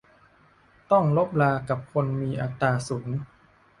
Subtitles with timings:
[0.91, 3.07] ต้องรบรากับคนมีอัตตาสูง